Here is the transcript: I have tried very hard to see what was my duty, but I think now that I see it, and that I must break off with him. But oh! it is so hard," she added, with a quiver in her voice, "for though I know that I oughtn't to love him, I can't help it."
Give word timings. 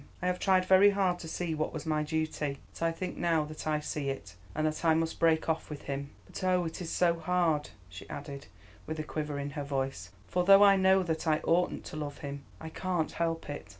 I 0.19 0.25
have 0.25 0.39
tried 0.39 0.65
very 0.65 0.89
hard 0.89 1.19
to 1.19 1.27
see 1.27 1.53
what 1.53 1.71
was 1.73 1.85
my 1.85 2.01
duty, 2.01 2.57
but 2.73 2.81
I 2.81 2.91
think 2.91 3.17
now 3.17 3.43
that 3.45 3.67
I 3.67 3.79
see 3.79 4.09
it, 4.09 4.33
and 4.55 4.65
that 4.65 4.83
I 4.83 4.95
must 4.95 5.19
break 5.19 5.47
off 5.47 5.69
with 5.69 5.83
him. 5.83 6.09
But 6.25 6.43
oh! 6.43 6.65
it 6.65 6.81
is 6.81 6.89
so 6.89 7.19
hard," 7.19 7.69
she 7.87 8.09
added, 8.09 8.47
with 8.87 8.97
a 8.97 9.03
quiver 9.03 9.37
in 9.37 9.51
her 9.51 9.63
voice, 9.63 10.09
"for 10.27 10.43
though 10.43 10.63
I 10.63 10.75
know 10.75 11.03
that 11.03 11.27
I 11.27 11.37
oughtn't 11.43 11.85
to 11.85 11.97
love 11.97 12.17
him, 12.25 12.43
I 12.59 12.69
can't 12.69 13.11
help 13.11 13.47
it." 13.47 13.69